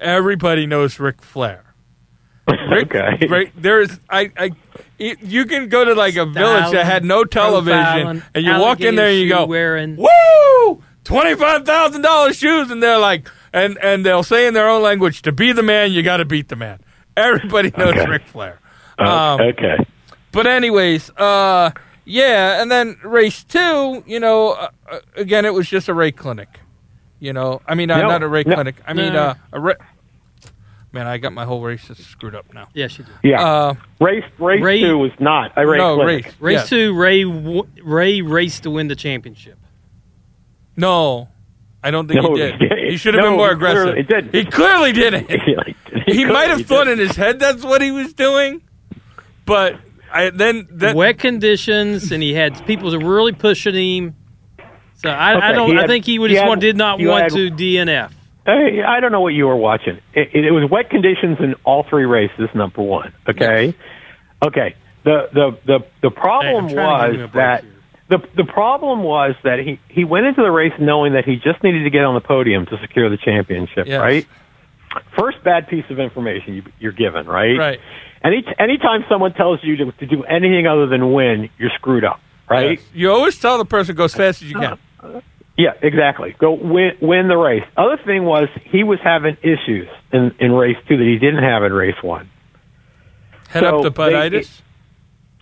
[0.00, 1.64] Everybody knows Ric Flair.
[2.70, 3.26] Ric, okay.
[3.26, 4.50] Ric- there's I, I
[4.98, 8.58] it- you can go to like a village that had no television, profiling, and you
[8.58, 9.96] walk in there and you go, wearing.
[9.96, 10.82] "Woo!
[11.04, 14.82] Twenty five thousand dollars shoes," and they're like, and and they'll say in their own
[14.82, 16.80] language, "To be the man, you got to beat the man."
[17.16, 18.06] Everybody knows Okay.
[18.10, 18.58] Ric Flair.
[18.98, 19.76] Uh, Um, okay.
[20.32, 21.70] But anyways, uh,
[22.10, 26.12] yeah, and then race two, you know, uh, uh, again, it was just a Rea
[26.12, 26.60] clinic.
[27.18, 28.54] You know, I mean, uh, No, not a Rea no.
[28.54, 28.76] clinic.
[28.86, 29.20] I mean, No.
[29.20, 29.74] uh, a Ray.
[30.92, 32.66] Man, I got my whole race screwed up now.
[32.74, 33.14] Yes, you did.
[33.22, 33.44] Yeah.
[33.46, 35.78] Uh, race race Ray- two was not a race.
[35.78, 36.24] no, clinic.
[36.24, 36.34] race.
[36.40, 36.64] Race yeah.
[36.64, 39.56] two, Rea w- Rea raced to win the championship.
[40.76, 41.28] No,
[41.82, 42.78] I don't think No, he he did.
[42.90, 43.94] He should have No, been more aggressive.
[43.94, 44.32] he aggressive.
[44.32, 44.46] didn't.
[44.46, 45.30] He clearly didn't.
[46.06, 48.62] he might have thought in his head that's what he was doing,
[49.46, 49.78] but
[50.12, 54.16] I then that Wet conditions, and he had people really pushing him.
[54.96, 55.70] So I, I don't.
[55.72, 58.12] he I think he would he just had- want, did not want had- to DNF.
[58.46, 59.98] Hey, I don't know what you were watching.
[60.14, 62.48] It, it, it was wet conditions in all three races.
[62.54, 63.12] Number one.
[63.28, 63.74] Okay.
[64.44, 64.74] Okay.
[65.04, 67.72] The the the the problem Hey, I'm trying to give you a was that here.
[68.08, 71.62] the the problem was that he he went into the race knowing that he just
[71.62, 73.86] needed to get on the podium to secure the championship.
[73.86, 74.00] Yes.
[74.00, 74.26] Right.
[75.16, 77.26] First bad piece of information you, you're given.
[77.26, 77.56] Right.
[77.58, 77.80] right.
[78.22, 82.20] Any anytime someone tells you to, to do anything other than win, you're screwed up.
[82.48, 82.78] Right.
[82.78, 82.88] Yes.
[82.92, 84.78] You always tell the person go as fast as you can.
[85.56, 86.34] Yeah, exactly.
[86.38, 87.64] Go win win the race.
[87.76, 91.62] Other thing was he was having issues in in race two that he didn't have
[91.64, 92.28] in race one.
[93.48, 94.62] Head So up to they- buditis.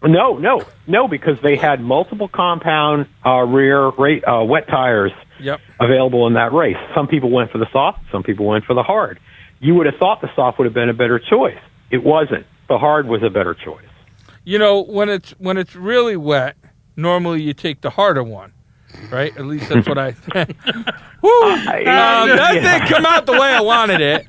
[0.00, 5.10] No, no, no, because they had multiple compound uh, rear ra- uh, wet tires
[5.40, 5.60] Yep.
[5.80, 6.76] available in that race.
[6.94, 9.18] Some people went for the soft, some people went for the hard.
[9.60, 11.58] You would have thought the soft would have been a better choice.
[11.90, 12.46] It wasn't.
[12.68, 13.84] The hard was a better choice.
[14.44, 16.56] You know when it's when it's really wet,
[16.96, 18.52] normally you take the harder one,
[19.10, 19.36] right?
[19.36, 20.14] At least that's what I.
[21.22, 21.42] Woo!
[21.42, 22.78] Um, that yeah.
[22.78, 24.26] didn't come out the way I wanted it.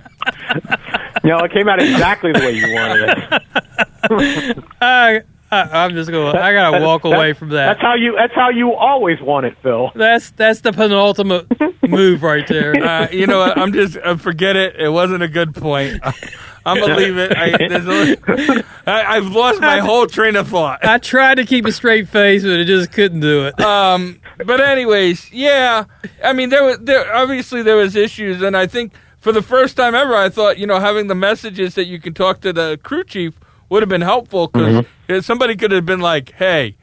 [1.23, 4.63] No, it came out exactly the way you wanted it.
[4.81, 6.33] I, I I'm just going.
[6.33, 7.65] to I gotta walk That's- away from that.
[7.67, 8.15] That's how you.
[8.15, 9.91] That's how you always want it, Phil.
[9.95, 11.47] That's that's the penultimate
[11.87, 12.75] move right there.
[12.75, 13.57] Uh, you know what?
[13.57, 14.75] I'm just uh, forget it.
[14.75, 16.01] It wasn't a good point.
[16.65, 17.35] I'm gonna leave it.
[17.35, 20.83] I, there's a, I, I've lost my whole train of thought.
[20.85, 23.59] I tried to keep a straight face, but I just couldn't do it.
[23.59, 25.85] Um, but anyways, yeah.
[26.23, 29.77] I mean, there was there obviously there was issues, and I think for the first
[29.77, 32.77] time ever, I thought you know having the messages that you can talk to the
[32.83, 34.85] crew chief would have been helpful because
[35.21, 36.75] somebody could have been like, "Hey,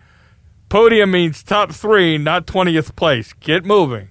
[0.68, 3.32] podium means top three, not twentieth place.
[3.40, 4.08] Get moving."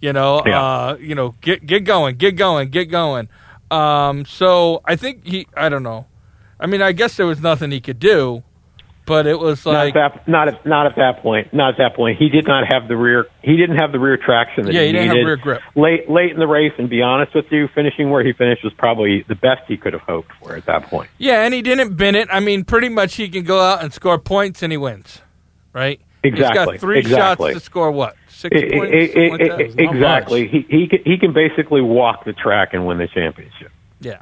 [0.00, 0.62] You know, Yeah.
[0.62, 3.28] uh, you know, get get going, get going, get going.
[3.70, 6.06] Um, so I think he, I don't know.
[6.60, 8.42] I mean, I guess there was nothing he could do,
[9.06, 11.54] but it was like, not at that not at not at that point.
[11.54, 12.18] Not at that point.
[12.18, 13.26] He did not have the rear.
[13.42, 15.62] He didn't have the rear traction that Yeah, he, he didn't have needed rear grip.
[15.74, 16.72] late late in the race.
[16.76, 19.92] And be honest with you, finishing where he finished was probably the best he could
[19.94, 21.08] have hoped for at that point.
[21.18, 22.28] Yeah, and he didn't bin it.
[22.30, 25.22] I mean, pretty much he can go out and score points and he wins,
[25.72, 26.00] right?
[26.22, 27.52] He's Exactly, got three exactly.
[27.52, 28.16] shots to score what?
[28.28, 28.92] Six I- I- points?
[28.94, 29.78] I- something like I- that?
[29.78, 30.48] Exactly.
[30.48, 33.70] He he can, he can basically walk the track and win the championship.
[34.00, 34.18] Yeah.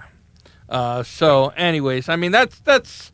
[0.68, 3.12] Uh, so, anyways, I mean that's that's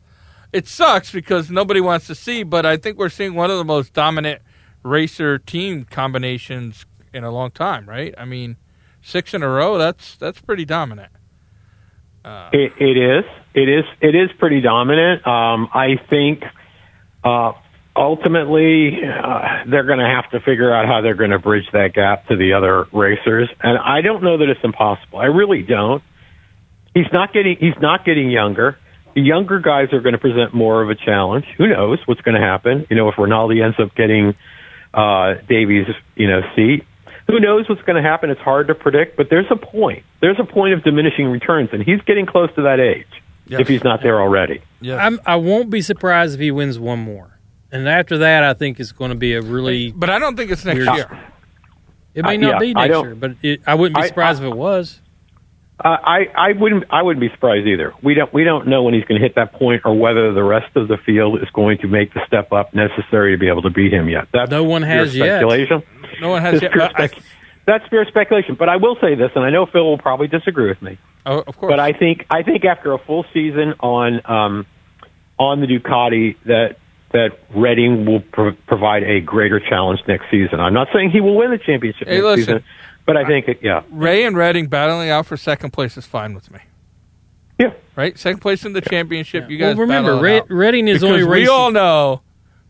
[0.53, 3.63] it sucks because nobody wants to see, but I think we're seeing one of the
[3.63, 4.41] most dominant
[4.83, 8.13] racer team combinations in a long time, right?
[8.17, 8.57] I mean,
[9.01, 9.77] six in a row.
[9.77, 11.11] That's that's pretty dominant.
[12.53, 13.25] It, it is.
[13.53, 13.85] It is.
[13.99, 15.25] It is pretty dominant.
[15.25, 16.43] Um, I think
[17.23, 17.53] uh,
[17.95, 21.93] ultimately uh, they're going to have to figure out how they're going to bridge that
[21.93, 25.19] gap to the other racers, and I don't know that it's impossible.
[25.19, 26.03] I really don't.
[26.93, 27.57] He's not getting.
[27.59, 28.77] He's not getting younger.
[29.15, 31.45] The younger guys are going to present more of a challenge.
[31.57, 32.87] Who knows what's going to happen?
[32.89, 34.35] You know, if Rinaldi ends up getting
[34.93, 36.83] uh, Davies, you know, seat.
[37.27, 38.29] who knows what's going to happen?
[38.29, 40.03] It's hard to predict, but there's a point.
[40.21, 43.07] There's a point of diminishing returns, and he's getting close to that age
[43.47, 43.61] Yes.
[43.61, 44.61] if he's not there already.
[44.79, 44.97] Yes.
[45.01, 47.37] I'm, I won't be surprised if he wins one more.
[47.71, 49.91] And after that, I think it's going to be a really.
[49.91, 50.95] but I don't think it's next Weird.
[50.95, 51.23] year.
[52.13, 54.07] It may Uh, not yeah, be I next year, but it, I wouldn't be I-
[54.07, 55.00] surprised I- if it was.
[55.83, 57.93] Uh, I I wouldn't I wouldn't be surprised either.
[58.03, 60.43] We don't we don't know when he's going to hit that point or whether the
[60.43, 63.63] rest of the field is going to make the step up necessary to be able
[63.63, 64.27] to beat him yet.
[64.31, 65.25] That's No one has yet.
[65.39, 65.81] speculation.
[66.21, 66.71] No one has yet.
[66.75, 67.09] but I-
[67.65, 68.55] that's pure speculation.
[68.55, 70.97] But I will say this, and I know Phil will probably disagree with me.
[71.25, 71.71] oh, of course.
[71.71, 74.65] But I think I think after a full season on um,
[75.39, 76.77] on the Ducati that
[77.13, 80.59] that Redding will pro- provide a greater challenge next season.
[80.59, 82.45] I'm not saying he will win the championship Hey, next listen.
[82.45, 82.63] season,
[83.05, 86.51] but I think yeah Rea and Redding battling out for second place is fine with
[86.51, 86.59] me.
[87.59, 88.17] yeah Right?
[88.17, 89.49] Second place in the championship.
[89.49, 90.51] You Well, guys remember, battle Red, out.
[90.51, 92.21] Redding is because only we all know,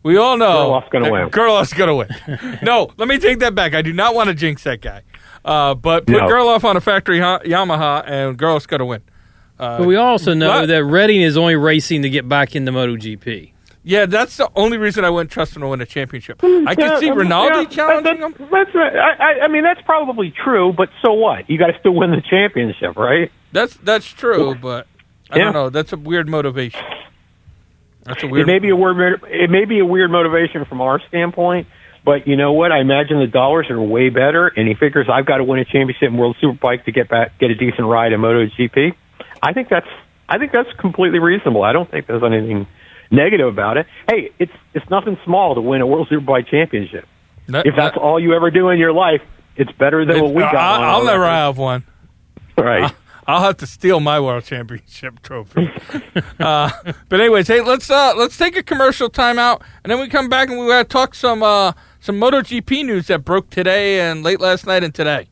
[0.02, 1.30] we all know, Gerloff's gonna that win.
[1.30, 2.58] Gerloff's gonna win.
[2.62, 3.74] no, let me take that back.
[3.74, 5.02] I do not want to jinx that guy.
[5.44, 6.28] Uh, but put No.
[6.28, 9.02] Gerloff on a factory ha- Yamaha, and Gerloff's gonna win.
[9.58, 10.66] Uh, but we also know What?
[10.68, 13.51] that Redding is only racing to get back into MotoGP.
[13.84, 16.40] Yeah, that's the only reason I wouldn't trust him to win a championship.
[16.40, 18.48] Hmm, I could see Rinaldi yeah, challenging that- him.
[18.50, 18.96] That's right.
[18.96, 21.48] I, I mean, that's probably true, but so what?
[21.50, 23.30] You got to still win the championship, right?
[23.52, 24.86] That's that's true, but
[25.30, 25.44] I Yeah.
[25.44, 25.70] don't know.
[25.70, 26.80] That's a weird motivation.
[28.04, 28.48] That's a weird.
[28.48, 29.22] It may be a weird.
[29.28, 31.66] It may be a weird motivation from our standpoint,
[32.04, 32.72] but you know what?
[32.72, 35.64] I imagine the dollars are way better, and he figures I've got to win a
[35.64, 38.94] championship in World Superbike to get back, get a decent ride in MotoGP.
[39.42, 39.86] I think that's.
[40.28, 41.62] I think that's completely reasonable.
[41.62, 42.66] I don't think there's anything
[43.12, 43.86] negative about it.
[44.10, 47.06] Hey, it's it's nothing small to win a World Superbike championship.
[47.48, 49.20] That- If that's that- all you ever do in your life,
[49.56, 50.54] it's better than what we got.
[50.54, 51.84] I, I'll never have one.
[52.56, 52.92] Right.
[53.26, 55.70] I'll have to steal my world championship trophy.
[56.40, 56.70] uh,
[57.08, 60.48] but anyways, hey, let's uh, let's take a commercial timeout, and then we come back
[60.48, 64.40] and we got to talk some uh, some MotoGP news that broke today and late
[64.40, 65.28] last night and today.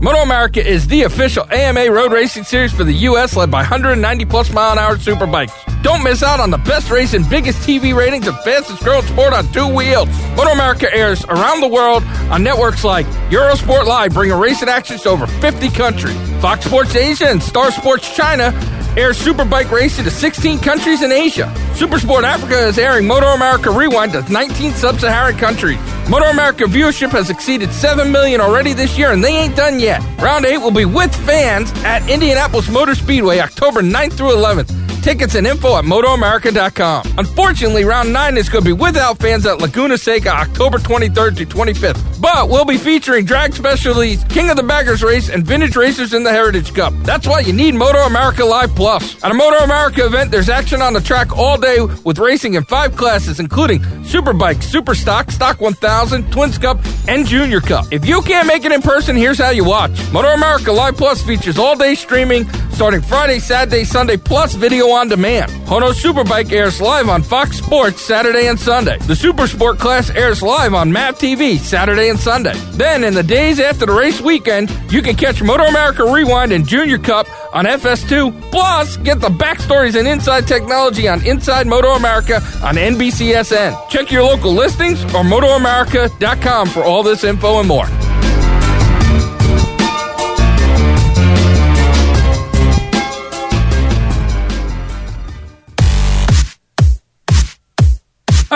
[0.00, 4.24] Moto America is the official AMA road racing series for the U.S., led by 190
[4.26, 5.50] plus mile an hour superbikes.
[5.82, 9.50] Don't miss out on the best racing, biggest TV ratings, and fastest growing sport on
[9.52, 10.08] two wheels.
[10.36, 15.08] Moto America airs around the world on networks like Eurosport Live, bringing racing action to
[15.08, 16.16] over 50 countries.
[16.40, 18.52] Fox Sports Asia and Star Sports China
[18.98, 21.52] airs Superbike racing to 16 countries in Asia.
[21.74, 25.78] Supersport Africa is airing Moto America Rewind to 19 sub-Saharan countries.
[26.08, 30.02] Moto America viewership has exceeded 7 million already this year, and they ain't done yet.
[30.20, 34.97] Round 8 will be with fans at Indianapolis Motor Speedway October 9th through 11th.
[35.08, 37.14] Tickets and info at MotoAmerica.com.
[37.16, 41.46] Unfortunately, round 9 is going to be without fans at Laguna Seca October 23rd to
[41.46, 42.20] 25th.
[42.20, 46.24] But we'll be featuring drag specialties, King of the Baggers race, and vintage racers in
[46.24, 46.92] the Heritage Cup.
[47.04, 49.24] That's why you need Moto America Live Plus.
[49.24, 52.64] At a Moto America event, there's action on the track all day with racing in
[52.64, 57.86] five classes, including Superbike, Super Stock, Stock 1000, Twins Cup, and Junior Cup.
[57.90, 60.12] If you can't make it in person, here's how you watch.
[60.12, 62.46] Moto America Live Plus features all day streaming
[62.78, 65.52] starting Friday, Saturday, Sunday, plus video on demand.
[65.68, 68.98] Hono Superbike airs live on Fox Sports Saturday and Sunday.
[68.98, 72.54] The Super Sport class airs live on MAVTV Saturday and Sunday.
[72.72, 76.66] Then, in the days after the race weekend, you can catch Moto America Rewind and
[76.66, 78.50] Junior Cup on FS2.
[78.50, 83.88] Plus, get the backstories and inside technology on Inside Moto America on NBCSN.
[83.90, 87.86] Check your local listings or MotoAmerica.com for all this info and more.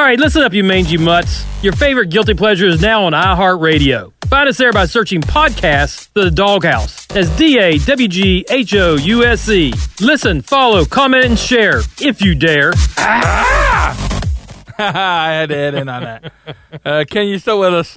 [0.03, 1.45] All right, listen up, you mangy mutts.
[1.63, 4.13] Your favorite guilty pleasure is now on iHeartRadio.
[4.27, 7.07] Find us there by searching podcasts The DawgHouse.
[7.07, 9.73] That's D A W G H O U S E.
[10.01, 12.73] Listen, follow, comment, and share if you dare.
[12.99, 14.19] Ah!
[14.81, 16.33] I had to head in on that.
[16.85, 17.97] Uh, Ken, you still with us?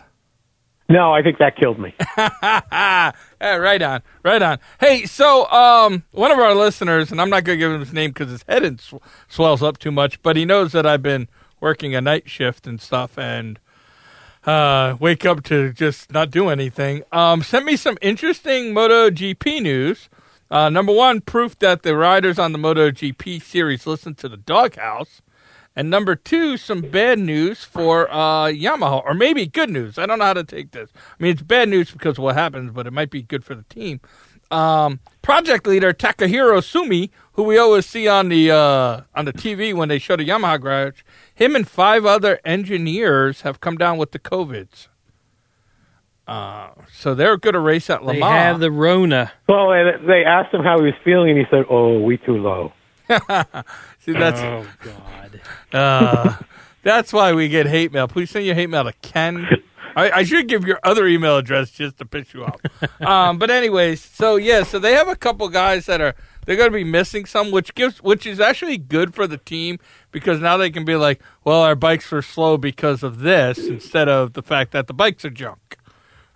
[0.88, 1.96] No, I think that killed me.
[3.42, 4.60] Yeah, right on, right on.
[4.80, 7.94] Hey, so um, one of our listeners, and I'm not going to give him his
[7.94, 8.96] name because his head sw-
[9.28, 11.28] swells up too much, but he knows that I've been
[11.60, 13.60] working a night shift and stuff, and
[14.46, 17.04] uh, wake up to just not do anything.
[17.12, 20.10] Um, sent me some interesting MotoGP news.
[20.52, 25.22] Uh, number one, proof that the riders on the MotoGP series listen to the doghouse.
[25.76, 29.98] And number two, some bad news for uh, Yamaha, or maybe good news.
[29.98, 30.90] I don't know how to take this.
[30.96, 33.56] I mean, it's bad news because of what happens, but it might be good for
[33.56, 34.00] the team.
[34.52, 39.74] Um, project leader Takahiro Sumi, who we always see on the uh, on the TV
[39.74, 41.02] when they show the Yamaha garage,
[41.34, 44.88] him and five other engineers have come down with the COVIDs.
[46.28, 48.22] Uh, so they're going to race at Le Mans.
[48.22, 49.32] They have the Rona.
[49.50, 52.38] Well, and they asked him how he was feeling, and he said, "Oh, we too
[52.38, 52.72] low."
[54.00, 55.42] See, that's Oh, God.
[55.74, 56.36] Uh,
[56.84, 58.08] That's why we get hate mail.
[58.08, 59.48] Please send your hate mail to Ken.
[59.96, 62.60] I, I should give your other email address just to piss you off.
[63.02, 66.70] um, but anyways, so yeah, so they have a couple guys that are they're going
[66.72, 69.80] to be missing some, which gives which is actually good for the team
[70.12, 74.08] because now they can be like, well, our bikes were slow because of this instead
[74.10, 75.78] of the fact that the bikes are junk.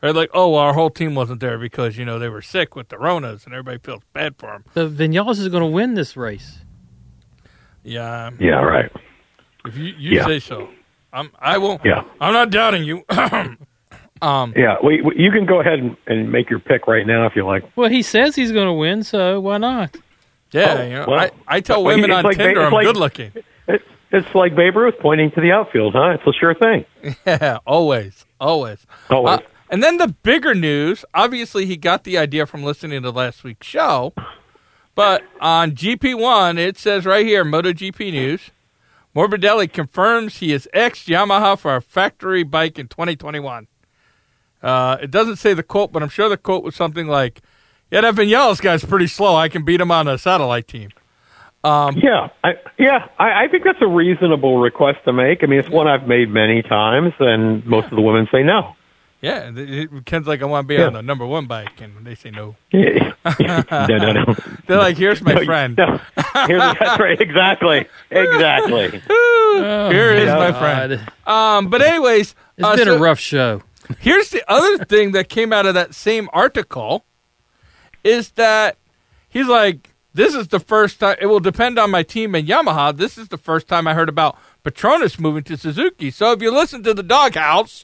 [0.01, 2.73] Or like, oh, well, our whole team wasn't there because you know they were sick
[2.75, 4.63] with the Ronas, and everybody feels bad for them.
[4.73, 6.59] The Vinales is going to win this race.
[7.83, 8.91] Yeah, Yeah, right.
[9.65, 10.25] if you, you Yeah.
[10.25, 10.69] say so,
[11.13, 11.31] I'm.
[11.39, 11.81] I won't.
[11.83, 12.03] Yeah.
[12.21, 13.03] I'm not doubting you.
[14.21, 17.25] um, Yeah, we, we, you can go ahead and, and make your pick right now
[17.25, 17.63] if you like.
[17.75, 19.95] Well, he says he's going to win, so why not?
[20.51, 22.67] yeah, Oh, you know, well, I, I tell well, women it's on like- Tinder it's
[22.67, 23.31] I'm like- good looking.
[23.67, 26.17] It, it's like Babe Ruth pointing to the outfield, huh?
[26.19, 26.85] It's a sure thing.
[27.25, 28.85] Yeah, always, always.
[29.09, 29.39] Always.
[29.39, 33.43] Uh, and then the bigger news, obviously he got the idea from listening to last
[33.43, 34.13] week's show,
[34.95, 38.49] but on GP1 it says right here, MotoGP news,
[39.15, 43.67] Morbidelli confirms he is ex Yamaha for a factory bike in 2021.
[44.61, 47.41] Uh, it doesn't say the quote, but I'm sure the quote was something like,
[47.91, 49.35] "Yeah, that Vinales guy's pretty slow.
[49.35, 50.89] I can beat him on a satellite team."
[51.97, 55.43] Yeah, I, yeah, I, I think that's a reasonable request to make.
[55.43, 58.75] I mean, it's one I've made many times, and most of the women say no.
[59.21, 60.87] Yeah, it- Ken's like, "I want to be Yeah.
[60.87, 62.55] on the number one bike," and they say no.
[62.73, 64.35] no, no, no.
[64.67, 65.99] They're like, "Here's my No, friend." No.
[66.47, 67.19] Here's, that's right.
[67.19, 67.85] Exactly.
[68.11, 68.89] Exactly.
[69.01, 71.01] Here is my friend.
[71.27, 73.61] Um, but anyways, It's uh, been so a rough show.
[73.99, 77.03] here's the other thing that came out of that same article
[78.03, 78.77] is that
[79.27, 81.17] he's like, this is the first time.
[81.19, 82.95] It will depend on my team and Yamaha.
[82.95, 86.09] This is the first time I heard about Petronas moving to Suzuki.
[86.09, 87.83] So if you listen to the DawgHouse,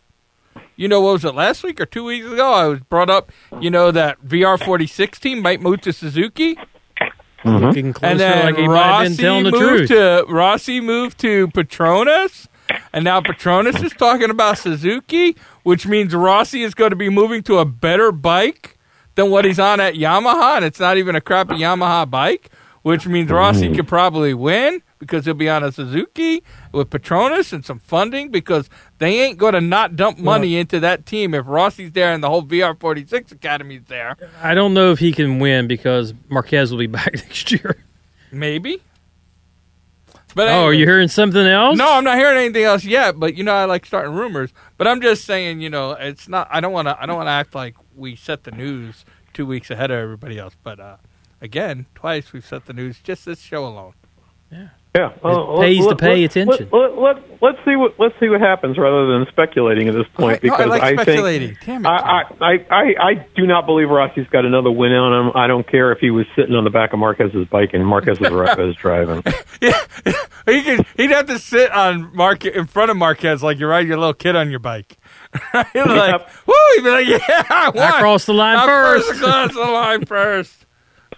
[0.75, 2.51] you know what was it last week or two weeks ago?
[2.51, 3.31] I was brought up.
[3.59, 6.55] You know that VR46 team might move to Suzuki.
[6.55, 7.65] Mm-hmm.
[7.65, 9.89] Looking closer And then like he been Rossi the moved truth.
[9.89, 12.47] to Rossi moved to Petronas,
[12.91, 17.43] and now Petronas is talking about Suzuki, which means Rossi is going to be moving
[17.43, 18.77] to a better bike
[19.13, 22.49] than what he's on at Yamaha, and it's not even a crappy Yamaha bike,
[22.81, 23.75] which means Rossi mm-hmm.
[23.75, 28.69] could probably win because he'll be on a Suzuki with Petronas and some funding because
[28.99, 32.29] they ain't going to not dump money into that team if Rossi's there and the
[32.29, 34.15] whole VR46 Academy's there.
[34.41, 37.77] I don't know if he can win because Marquez will be back next year.
[38.31, 38.81] Maybe.
[40.33, 41.77] But Oh, are you hearing something else?
[41.77, 43.17] No, I'm not hearing anything else yet.
[43.17, 44.51] But you know, I like starting rumors.
[44.77, 46.49] But I'm just saying, you know, it's not.
[46.51, 47.01] I don't want to.
[47.01, 50.37] I don't want to act like we set the news two weeks ahead of everybody
[50.37, 50.53] else.
[50.61, 50.97] But uh,
[51.39, 53.93] again, twice we've set the news just this show alone.
[54.51, 56.69] Yeah, well, uh, uh, pays to pay attention.
[56.71, 60.07] Let, let, let, us see what let's see what happens rather than speculating at this
[60.13, 61.57] point No, I because like think speculating.
[61.65, 65.31] Damn it, I, I, I, I do not believe Rossi's got another win on him.
[65.35, 68.19] I don't care if he was sitting on the back of Marquez's bike and Marquez
[68.19, 69.23] was, was driving.
[69.61, 69.79] Yeah,
[70.45, 70.85] he could.
[70.97, 74.13] He'd have to sit on Marquez in front of Marquez like you're riding your little
[74.13, 74.97] kid on your bike.
[75.53, 75.75] Right?
[75.75, 76.31] like, Yep.
[76.45, 76.53] woo!
[76.75, 77.83] He'd be like, "Yeah, I won.
[77.83, 80.64] I crossed the line I'm first." Across the line first.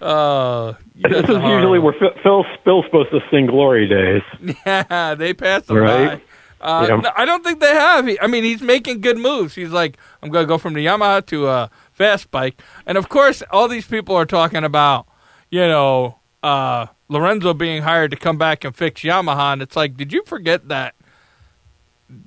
[0.02, 4.22] Uh, This is usually where Phil, Phil Phil's supposed to sing glory days.
[4.66, 6.20] Yeah, they passed him Right.
[6.20, 6.22] by.
[6.60, 7.12] Uh, Yeah.
[7.16, 8.08] I don't think they have.
[8.08, 9.56] He, I mean, he's making good moves.
[9.56, 12.62] He's like, I'm going to go from the Yamaha to a fast bike.
[12.86, 15.08] And of course, all these people are talking about,
[15.52, 19.54] you know, uh, Lorenzo being hired to come back and fix Yamaha.
[19.54, 20.96] And it's like, did you forget that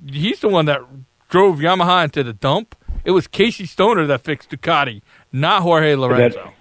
[0.09, 0.81] he's the one that
[1.29, 2.75] drove Yamaha into the dump?
[3.03, 6.37] It was Casey Stoner that fixed Ducati, not Jorge Lorenzo.
[6.43, 6.53] That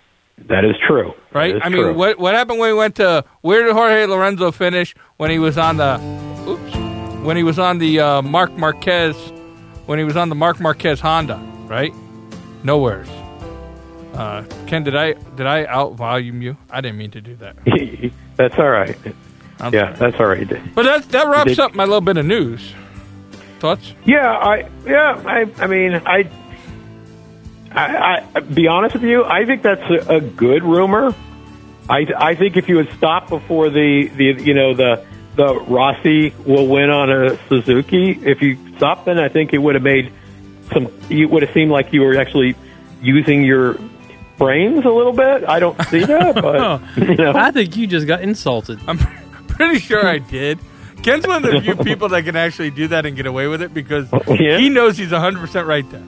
[0.49, 1.13] is true.
[1.33, 1.53] Right?
[1.53, 1.95] That is I mean, true.
[1.95, 5.57] what what happened when he went to where did Jorge Lorenzo finish when he was
[5.59, 5.95] on the
[6.49, 6.77] oops
[7.25, 9.15] when he was on the uh, Marc Marquez
[9.87, 11.93] when he was on the Marc Marquez Honda, right?
[12.65, 13.09] Nowheres.
[14.15, 16.57] Uh, Ken, did I did I out volume you?
[16.71, 17.57] I didn't mean to do that.
[18.37, 18.97] that's all right.
[19.61, 20.11] I'm Yeah, sorry.
[20.11, 20.75] that's all right.
[20.75, 22.73] but that that wraps did- up my little bit of news.
[23.61, 23.93] Thoughts?
[24.07, 26.29] Yeah, I yeah, I I mean, I
[27.73, 31.15] I, I be honest with you, I think that's a, a good rumor.
[31.89, 35.05] I I think if you had stopped before the the you know the
[35.37, 39.75] the Rossi will win on a Suzuki, if you stopped then I think it would
[39.77, 40.13] have made
[40.73, 42.55] some you would have seemed like you were actually
[43.01, 43.79] using your
[44.37, 45.45] brains a little bit.
[45.49, 47.33] I don't see that, but you know.
[47.35, 48.81] I think you just got insulted.
[48.89, 48.99] I'm
[49.49, 50.59] pretty sure I did.
[51.03, 53.63] Ken's one of the few people that can actually do that and get away with
[53.63, 54.59] it because Yeah.
[54.59, 56.03] he knows he's 100% right there.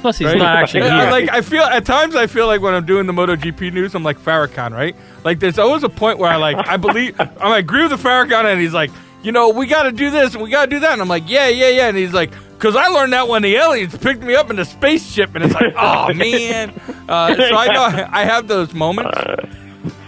[0.00, 0.38] Plus, he's Right?
[0.38, 1.10] not actually I- I here.
[1.10, 4.02] like I feel at times I feel like when I'm doing the MotoGP news, I'm
[4.04, 4.94] like Farrakhan, right?
[5.24, 8.44] Like there's always a point where I like I believe I agree with the Farrakhan,
[8.44, 8.90] and he's like,
[9.22, 11.08] you know, we got to do this and we got to do that, and I'm
[11.08, 14.22] like, yeah, yeah, yeah, and he's like, because I learned that when the aliens picked
[14.22, 16.72] me up in the spaceship, and it's like, oh man.
[17.08, 19.18] Uh, so I know I have those moments.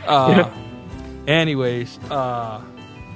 [0.06, 0.48] Uh,
[1.26, 2.60] anyways, uh,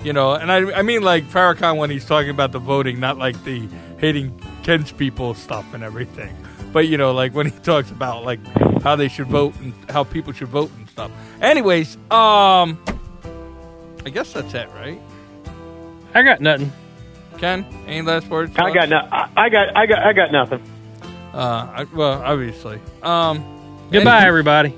[0.04, 3.16] You know, and I, I mean like Farrakhan when he's talking about the voting, not
[3.18, 3.68] like the
[3.98, 6.36] hating Ken's people stuff and everything,
[6.72, 8.40] but you know, like when he talks about like
[8.82, 11.10] how they should vote and how people should vote and stuff.
[11.40, 12.78] Anyways, um,
[14.04, 15.00] I guess that's it, right?
[16.14, 16.72] I got nothing.
[17.38, 18.52] Ken, any last words?
[18.56, 20.62] I got no, I I got I got I got nothing.
[21.32, 22.78] Uh, I, well, obviously.
[23.02, 24.74] Um, Goodbye, any- everybody.